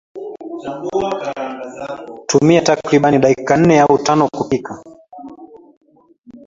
Tumia 2.27 2.61
takriban 2.65 3.21
dakika 3.21 3.55
nnetanokupika 3.57 4.73